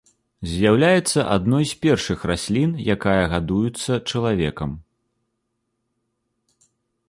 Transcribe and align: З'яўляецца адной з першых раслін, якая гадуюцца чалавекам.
З'яўляецца 0.51 1.25
адной 1.35 1.63
з 1.71 1.77
першых 1.83 2.19
раслін, 2.31 2.71
якая 2.95 3.19
гадуюцца 3.35 4.01
чалавекам. 4.01 4.77